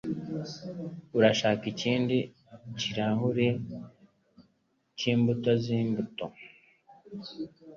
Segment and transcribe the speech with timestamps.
[1.17, 2.17] Urashaka ikindi
[2.79, 3.47] kirahuri
[4.97, 6.25] cyimbuto zimbuto?